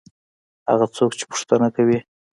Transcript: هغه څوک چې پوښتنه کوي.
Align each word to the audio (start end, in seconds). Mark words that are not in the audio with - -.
هغه 0.71 0.85
څوک 0.95 1.11
چې 1.19 1.25
پوښتنه 1.31 1.67
کوي. 1.75 1.99